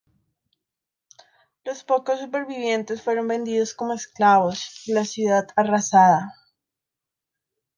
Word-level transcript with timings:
Los 1.63 1.83
pocos 1.83 2.19
supervivientes 2.21 3.03
fueron 3.03 3.27
vendidos 3.27 3.75
como 3.75 3.93
esclavos, 3.93 4.81
y 4.87 4.93
la 4.93 5.05
ciudad 5.05 5.49
arrasada. 5.55 6.33